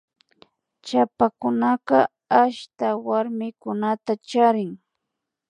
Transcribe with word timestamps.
Chapakunaka 0.85 1.97
ashta 2.41 2.87
warmikunata 3.07 4.13
charin 4.29 4.71